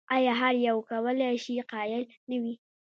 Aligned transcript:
ایا 0.15 0.33
هر 0.41 0.55
یو 0.67 0.77
کولای 0.89 1.35
شي 1.43 1.53
قایل 1.71 2.03
نه 2.29 2.37
وي؟ 2.41 2.53